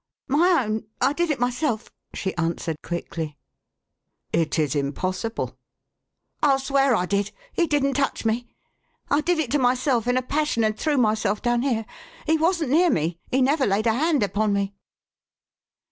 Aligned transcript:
"My 0.27 0.63
own. 0.65 0.85
I 0.99 1.13
did 1.13 1.29
it 1.29 1.39
myself!" 1.39 1.91
she 2.15 2.35
answered 2.35 2.81
quickly." 2.81 3.37
It 4.41 4.57
is 4.57 4.75
impossible." 4.75 5.59
"Til 6.41 6.57
swear 6.57 6.95
I 6.95 7.05
did! 7.05 7.29
He 7.53 7.67
didn't 7.67 7.93
touch 7.93 8.25
me. 8.25 8.47
I 9.11 9.21
did 9.21 9.37
it 9.37 9.51
to 9.51 9.59
myself 9.59 10.07
in 10.07 10.17
a 10.17 10.23
passion, 10.23 10.63
and 10.63 10.75
threw 10.75 10.97
myself 10.97 11.43
down 11.43 11.61
here. 11.61 11.85
He 12.25 12.35
wasn't 12.35 12.71
near 12.71 12.89
me. 12.89 13.19
He 13.29 13.43
never 13.43 13.67
laid 13.67 13.85
a 13.85 13.93
hand 13.93 14.23
upon 14.23 14.53
me 14.53 14.73